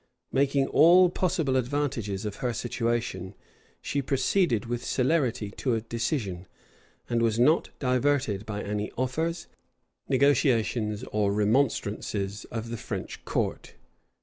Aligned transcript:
Making 0.31 0.65
all 0.65 1.11
possible 1.11 1.55
advantages 1.55 2.25
of 2.25 2.37
her 2.37 2.53
situation, 2.53 3.35
she 3.83 4.01
proceeded 4.01 4.65
with 4.65 4.83
celerity 4.83 5.51
to 5.57 5.75
a 5.75 5.81
decision; 5.81 6.47
and 7.07 7.21
was 7.21 7.39
not 7.39 7.69
diverted 7.77 8.43
by 8.43 8.63
any 8.63 8.91
offers, 8.97 9.45
negotiations, 10.09 11.03
or 11.11 11.31
remonstrances 11.31 12.45
of 12.45 12.71
the 12.71 12.77
French 12.77 13.23
court. 13.25 13.75